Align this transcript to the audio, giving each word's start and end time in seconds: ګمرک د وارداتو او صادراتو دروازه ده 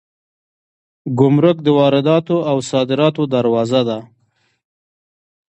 ګمرک 1.19 1.57
د 1.63 1.67
وارداتو 1.77 2.37
او 2.49 2.57
صادراتو 2.71 3.23
دروازه 3.33 3.81
ده 3.87 3.97